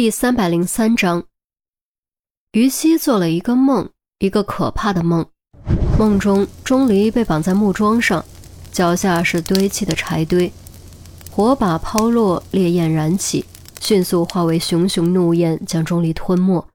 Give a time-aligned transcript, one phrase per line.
[0.00, 1.24] 第三百零三章，
[2.52, 5.28] 于西做了一个梦，一个可怕的梦。
[5.98, 8.24] 梦中，钟离被绑在木桩上，
[8.72, 10.50] 脚下是堆砌的柴堆，
[11.30, 13.44] 火把抛落，烈焰燃起，
[13.82, 16.66] 迅速化为熊熊怒焰，将钟离吞没。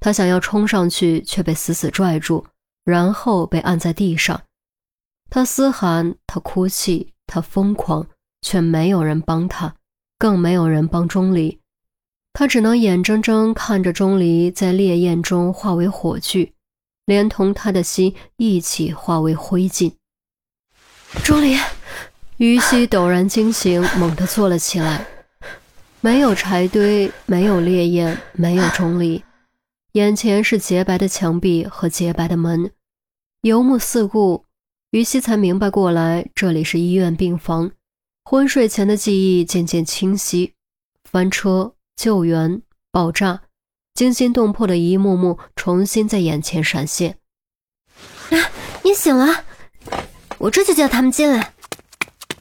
[0.00, 2.46] 他想要冲上去，却被死死拽住，
[2.82, 4.40] 然后被按在地上。
[5.28, 8.06] 他嘶喊，他哭泣，他疯狂，
[8.40, 9.74] 却没有人帮他，
[10.18, 11.60] 更没有人帮钟离。
[12.38, 16.52] 他只能眼睁睁看着钟离在烈焰中化为火炬，
[17.04, 19.92] 连同他的心一起化为灰烬。
[21.24, 21.58] 钟离，
[22.36, 25.04] 于西陡然惊醒，猛地坐了起来。
[26.00, 29.24] 没有柴堆，没有烈焰，没有钟离，
[29.94, 32.70] 眼前是洁白的墙壁和洁白的门，
[33.42, 34.44] 游目四顾。
[34.92, 37.72] 于西才明白过来，这里是医院病房。
[38.24, 40.54] 昏睡前的记忆渐渐清晰，
[41.02, 43.42] 翻车、救援、爆炸，
[43.92, 47.18] 惊心动魄的一幕幕重新在眼前闪现。
[48.30, 48.38] 啊，
[48.84, 49.42] 你醒了！
[50.38, 51.54] 我这就叫他们进来。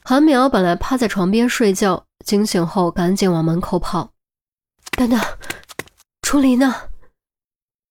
[0.03, 4.11] 韩淼本来趴在床边睡觉，惊醒后赶紧往门口跑。
[4.91, 5.19] 等等，
[6.21, 6.75] 钟离呢？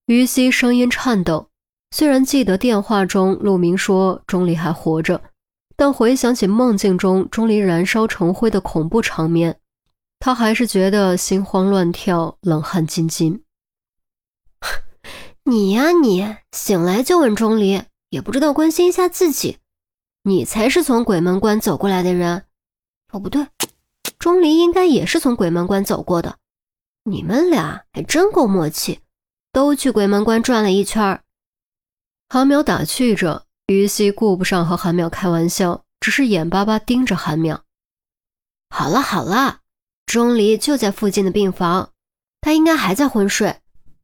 [0.07, 1.49] 于西声音颤抖。
[1.91, 5.21] 虽然记得电话中陆明说钟离还活着，
[5.75, 9.59] 但回想起梦境中钟离燃烧成灰的恐怖场面，
[10.19, 13.45] 他还是觉得心慌乱跳，冷汗津津。
[15.45, 19.59] 你呀，你醒来就问钟离，也不知道关心一下自己，
[20.23, 22.45] 你才是从鬼门关走过来的人。
[23.13, 23.47] 哦，不对，
[24.19, 26.39] 钟离应该也是从鬼门关走过的。
[27.05, 29.01] 你们俩还真够默契，
[29.53, 31.23] 都去鬼门关转了一圈。
[32.29, 37.61] 韩淼打趣着，于西顾不上和韩淼开玩笑，只是眼巴巴盯着韩淼。
[38.69, 39.61] 好了好了，
[40.07, 41.93] 钟离就在附近的病房，
[42.41, 43.61] 他应该还在昏睡。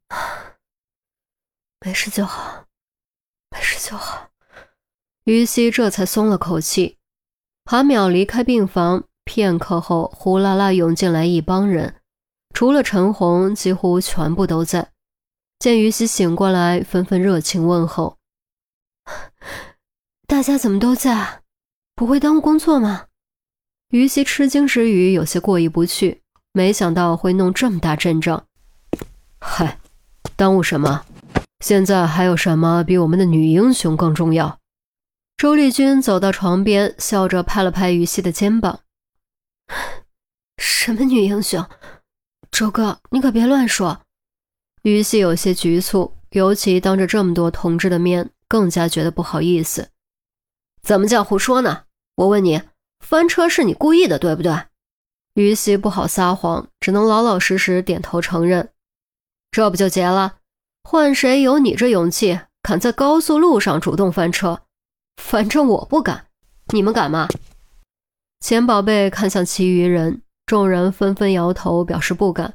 [1.79, 2.65] 没事就好，
[3.49, 4.29] 没事就好。
[5.23, 6.97] 于西这才松了口气。
[7.65, 12.01] 韩淼离开病房片刻后，呼啦啦涌进来一帮人，
[12.53, 14.91] 除了陈红，几乎全部都在。
[15.59, 18.17] 见于西醒过来，纷纷热情问候。
[20.27, 21.43] 大家怎么都在？
[21.95, 23.07] 不会耽误工作吗？
[23.93, 26.19] 于西吃惊之余，有些过意不去，
[26.51, 28.43] 没想到会弄这么大阵仗。
[29.39, 29.77] 嗨，
[30.35, 31.05] 耽误什么？
[31.59, 34.57] 现在还有什么比我们的女英雄更重要？
[35.37, 38.79] 周丽君走到床边，笑着拍了拍于西的肩膀。
[40.57, 41.63] 什么女英雄？
[42.49, 44.01] 周哥，你可别乱说。
[44.81, 49.89] 于西有些局促，尤其当着这么多同志的面，更加觉得不好意思。
[50.81, 51.83] 怎么叫胡说呢？
[52.15, 52.59] 我问你，
[53.03, 54.57] 翻车是你故意的，对不对？
[55.35, 58.69] 于西不好撒谎，只能老老实实点头承认。
[59.51, 60.37] 这不就结了？
[60.83, 64.61] 换谁有你这勇气，敢在高速路上主动翻车？
[65.21, 66.27] 反正我不敢，
[66.73, 67.27] 你们敢吗？
[68.39, 72.53] 钱宝贝看向其余人，众人纷纷摇头，表示不敢。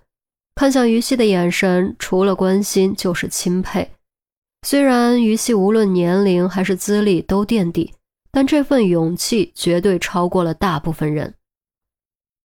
[0.55, 3.93] 看向于西的眼神，除了关心就是钦佩。
[4.67, 7.95] 虽然于西无论年龄还是资历都垫底，
[8.31, 11.35] 但这份勇气绝对超过了大部分人。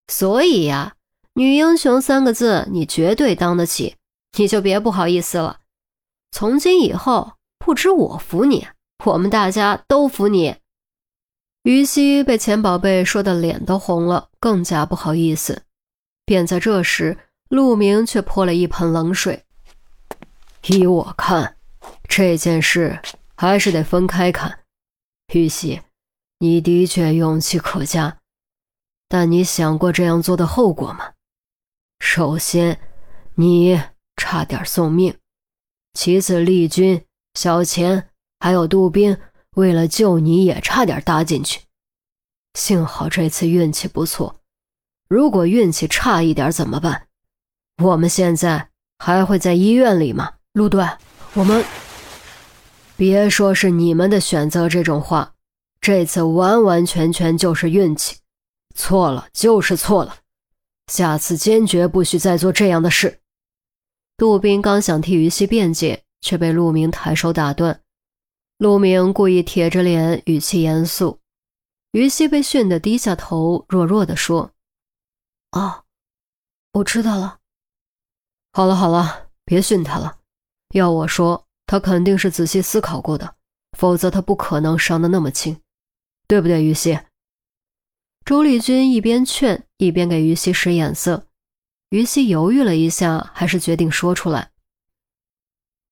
[0.08, 0.96] 所以呀，
[1.34, 3.96] 女英雄三个字你绝对当得起，
[4.38, 5.60] 你就别不好意思了。
[6.32, 8.68] 从今以后，不止我服你，
[9.06, 10.56] 我们大家都服你。
[11.64, 15.64] 于西被钱宝贝说的脸都红了，更加不好意思。
[16.26, 17.18] 便在这时。
[17.50, 19.44] 陆明却泼了一盆冷水。
[20.66, 21.56] 依我看，
[22.08, 23.00] 这件事
[23.36, 24.63] 还是得分开看。
[25.32, 25.82] 玉溪，
[26.40, 28.20] 你的确勇气可嘉，
[29.08, 31.14] 但你想过这样做的后果吗？
[32.00, 32.80] 首先，
[33.36, 33.82] 你
[34.16, 35.14] 差点送命；
[35.94, 37.04] 其次，丽君、
[37.34, 39.18] 小钱还有杜宾
[39.56, 41.62] 为了救你也差点搭进去。
[42.54, 44.42] 幸好这次运气不错，
[45.08, 47.08] 如果运气差一点怎么办？
[47.82, 48.70] 我们现在
[49.00, 50.34] 还会在医院里吗？
[50.54, 50.88] 陆队，
[51.34, 51.66] 我们
[53.06, 55.36] 别说是你们的选择这种话，
[55.82, 58.16] 这次完完全全就是运气，
[58.76, 60.20] 错了就是错了，
[60.88, 63.20] 下次坚决不许再做这样的事。
[64.16, 67.82] 杜宾刚想替于西辩解，却被陆明抬手打断。
[68.58, 71.20] 陆明故意铁着脸，语气严肃。
[71.92, 74.52] 于西被训得低下头，弱弱地说
[75.52, 75.84] ：“哦，
[76.72, 77.40] 我知道了。”
[78.54, 80.20] 好了好了，别训他了。
[80.70, 83.36] 要我说，他肯定是仔细思考过的，
[83.78, 85.60] 否则他不可能伤得那么轻，
[86.28, 87.00] 对不对，于西？
[88.26, 91.28] 周丽君一边劝，一边给于西使眼色。
[91.90, 94.52] 于西犹豫了一下，还是决定说出来。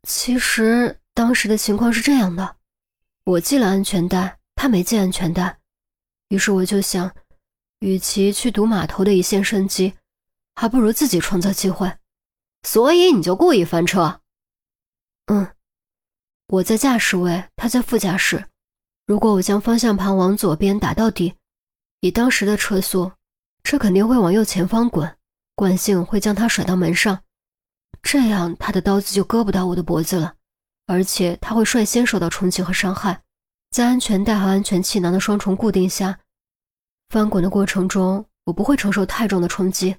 [0.08, 2.56] 其实当时的情况是这样的，
[3.26, 5.60] 我系了安全带，他没系安全带，
[6.30, 7.14] 于是我就想，
[7.82, 9.94] 与其去赌码头的一线生机，
[10.56, 11.92] 还不如自己创造机会。
[12.64, 14.22] 所以你就故意翻车？
[15.28, 15.54] 嗯，
[16.52, 18.44] 我在驾驶位，他在副驾驶。
[19.06, 21.34] 如果我将方向盘往左边打到底，
[22.02, 23.10] 以当时的车速，
[23.64, 25.16] 车肯定会往右前方滚，
[25.56, 27.24] 惯性会将他甩到门上。
[28.02, 30.34] 这样，他的刀子就割不到我的脖子了，
[30.88, 33.22] 而且他会率先受到冲击和伤害。
[33.70, 36.20] 在安全带和安全气囊的双重固定下，
[37.08, 39.96] 翻滚的过程中，我不会承受太重的冲击，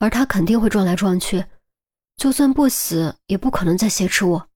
[0.00, 1.46] 而他肯定会撞来撞去，
[2.18, 4.48] 就算不死，也不可能再挟持我。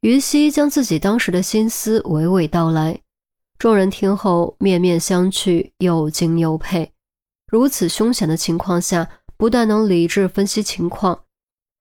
[0.00, 3.00] 于西将自己当时的心思娓娓道来，
[3.58, 6.92] 众人听后面面相觑，又惊又佩。
[7.46, 11.24] 如此凶险的情况下，不但能理智分析情况。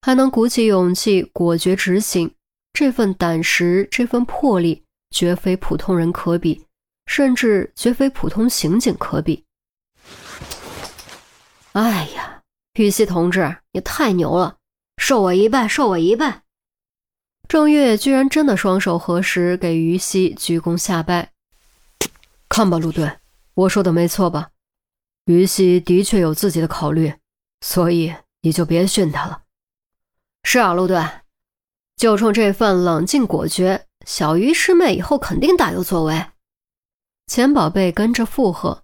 [0.02, 2.34] 还能鼓起勇气果决执行，
[2.74, 6.66] 这份胆识，这份魄力，绝非普通人可比，
[7.06, 9.46] 甚至绝非普通刑警可比。
[11.72, 12.42] 哎呀，
[12.74, 14.58] 玉溪同志，你太牛了，
[14.98, 16.44] 受我一拜，受我一拜！
[17.50, 21.32] 郑月居然真的双手合十，给于西鞠躬下拜。
[22.48, 23.18] 看吧，陆队，
[23.56, 24.52] 我说的没错吧？
[25.26, 27.12] 于西的确有自己的考虑，
[27.62, 28.14] 所以
[28.44, 29.42] 你就别训他了。
[30.44, 31.04] 是啊，陆队，
[31.96, 36.24] 就冲这份冷静果决，小鱼师妹以后肯定大有作为。
[37.26, 38.84] 钱宝贝跟着附和，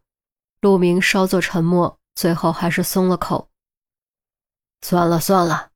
[0.62, 3.48] 陆明稍作沉默，最后还是松了口。
[4.82, 5.70] 算了算了，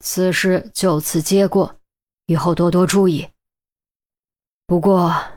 [0.00, 1.77] 此事就此接过，
[2.28, 3.30] 以后多多注意。
[4.66, 5.32] 不过，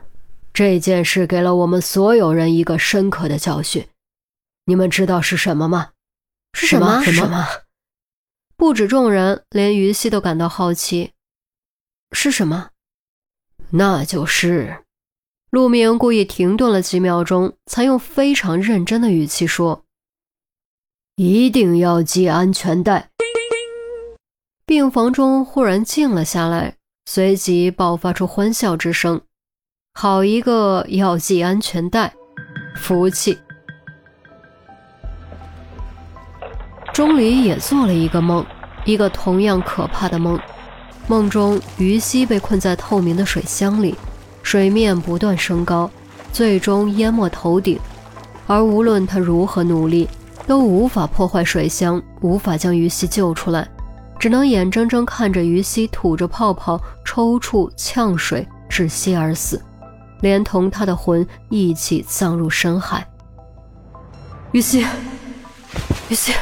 [0.52, 3.88] 这件事给了我们所有人一个深刻的教训，
[4.66, 5.92] 你们知道是什么吗？
[6.52, 7.02] 是什么？
[7.02, 7.46] 什么？
[8.58, 11.12] 不止众人，连于西都感到好奇，
[12.12, 12.68] 是什么？
[13.70, 14.84] 那就是
[15.48, 19.86] 陆明故意停顿了几秒钟，才用非常认真的语气说
[21.16, 23.08] ：“一定要系安全带。”
[24.66, 29.20] 病房中忽然静了下来，随即爆发出欢笑之声。
[29.94, 32.14] 好一个要系安全带，
[32.76, 33.38] 服气。
[36.92, 38.44] 钟离也做了一个梦，
[38.84, 40.38] 一个同样可怕的梦。
[41.08, 43.94] 梦中，于西被困在透明的水箱里，
[44.42, 45.90] 水面不断升高，
[46.32, 47.78] 最终淹没头顶。
[48.46, 50.08] 而无论他如何努力，
[50.46, 53.68] 都无法破坏水箱，无法将于西救出来，
[54.22, 59.60] 只能眼睁睁看着于西吐着泡泡、抽搐、呛水，窒息而死，
[60.20, 63.04] 连同他的魂一起葬入深海。
[64.52, 64.86] 于西，
[66.08, 66.32] 于西。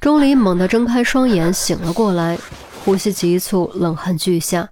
[0.00, 2.36] 钟离猛地睁开双眼，醒了过来，
[2.84, 4.68] 呼吸急促，冷汗俱下。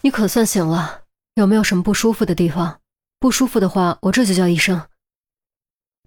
[0.00, 1.02] 你可算醒了，
[1.36, 2.80] 有没有什么不舒服的地方？
[3.20, 4.82] 不舒服的话，我这就叫医生。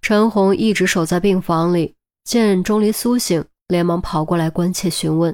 [0.01, 1.95] 陈红一直守在病房里，
[2.25, 5.33] 见钟离苏醒，连忙跑过来关切询问：“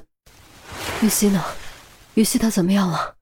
[1.01, 1.43] 玉溪呢？
[2.13, 3.15] 玉溪他怎么样了？”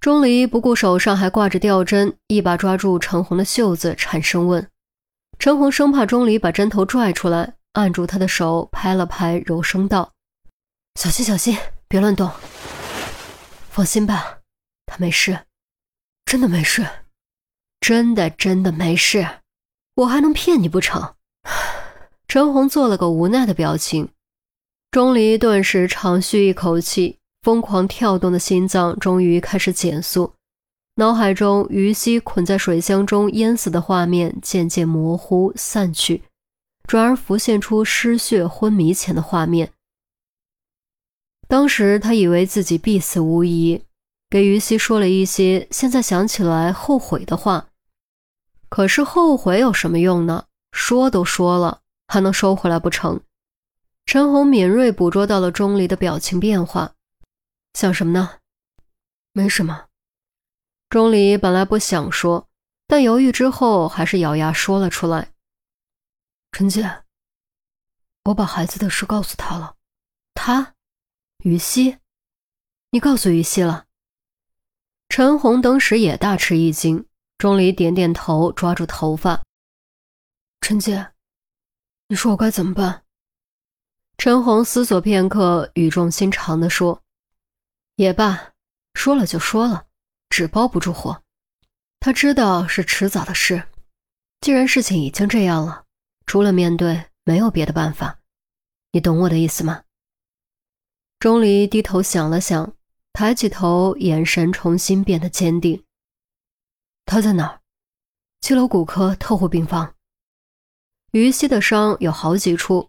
[0.00, 4.70] 钟离不顾手上还挂着吊针，一把抓住陈红的袖子，颤声问。
[5.40, 10.12] 陈红生怕钟离把针头拽出来，按住他的手，拍了拍，柔声道
[10.94, 12.30] ：“小心，小心，别乱动。
[13.70, 14.38] 放心吧，
[14.86, 15.40] 他没事，
[16.26, 16.86] 真的没事，
[17.80, 19.26] 真的真的没事。
[19.96, 21.14] 我还能骗你不成？”
[22.28, 24.08] 陈红做了个无奈的表情。
[24.90, 30.32] 钟离顿时长吁一口气，疯狂跳动的心脏终于开始减速。
[30.96, 36.22] 脑海中于西捆在水箱中淹死的画面渐渐模糊散去，
[36.86, 39.72] 转而浮现出失血昏迷前的画面。
[41.46, 43.82] 当时他以为自己必死无疑，
[44.30, 47.68] 给于西说了一些现在想起来后悔的话。
[48.68, 50.46] 可是后悔有什么用呢？
[50.72, 53.20] 说都说了，还能收回来不成？
[54.04, 56.94] 陈红敏锐捕捉到了钟离的表情变化，
[57.74, 58.38] 想什么呢？
[59.32, 59.86] 没什么。
[60.88, 62.48] 钟离本来不想说，
[62.86, 65.32] 但犹豫之后还是咬牙说了出来
[66.52, 67.02] ：“陈姐，
[68.26, 69.74] 我把孩子的事告诉他了。
[70.34, 70.74] 他，
[71.38, 71.98] 于西，
[72.90, 73.86] 你告诉于西了？”
[75.10, 77.06] 陈红当时也大吃一惊。
[77.38, 79.42] 钟离点点头，抓住头发
[80.62, 81.12] ：“陈姐，
[82.08, 83.04] 你说我该怎么办？”
[84.18, 87.02] 陈红思索片刻，语重心长地说
[87.96, 88.52] ：“也罢，
[88.94, 89.86] 说了就说了。”
[90.28, 91.22] 纸包不住火，
[92.00, 93.68] 他知道是迟早的事。
[94.40, 95.84] 既然事情已经这样了，
[96.26, 98.20] 除了面对，没有别的办法。
[98.92, 99.84] 你懂我的意思吗？
[101.18, 102.74] 钟离低头想了想，
[103.12, 105.84] 抬起头，眼神重新变得坚定。
[107.06, 107.60] 他在哪儿？
[108.40, 109.95] 七楼骨科特护病房。
[111.12, 112.88] 于西的伤有好几处，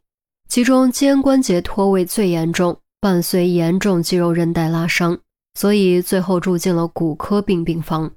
[0.50, 5.18] 其中肩关节脱位最严重，伴随严重肌肉韧带拉伤，
[5.54, 8.12] 所以最后住进了骨科病病房。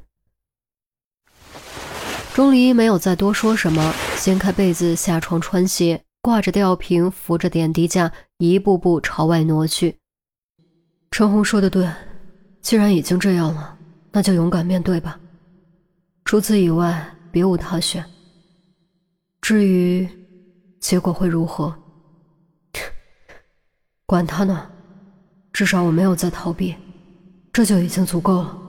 [2.32, 9.96] 钟离没有再多说什么，掀开被子下床穿鞋，挂着吊瓶，扶着点滴架，一步步朝外挪去。
[11.10, 11.88] 陈红说的对，
[12.62, 13.76] 既然已经这样了，
[14.12, 15.18] 那就勇敢面对吧。
[16.24, 18.04] 除此以外，别无他选。
[19.40, 20.08] 至于
[20.78, 21.74] 结果会如何，
[24.06, 24.70] 管他呢，
[25.52, 26.74] 至少我没有在逃避，
[27.52, 28.59] 这就已经足够了。